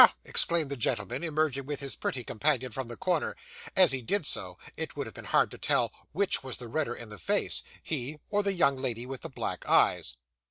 exclaimed 0.25 0.71
that 0.71 0.77
gentleman, 0.77 1.23
emerging 1.23 1.67
with 1.67 1.79
his 1.79 1.95
pretty 1.95 2.23
companion 2.23 2.71
from 2.71 2.87
the 2.87 2.97
corner; 2.97 3.35
as 3.75 3.91
he 3.91 4.01
did 4.01 4.25
so, 4.25 4.57
it 4.75 4.95
would 4.95 5.05
have 5.05 5.13
been 5.13 5.25
hard 5.25 5.51
to 5.51 5.59
tell 5.59 5.91
which 6.11 6.43
was 6.43 6.57
the 6.57 6.67
redder 6.67 6.95
in 6.95 7.09
the 7.09 7.19
face, 7.19 7.61
he 7.83 8.17
or 8.31 8.41
the 8.41 8.53
young 8.53 8.75
lady 8.75 9.05
with 9.05 9.21
the 9.21 9.29
black 9.29 9.63
eyes. 9.67 10.15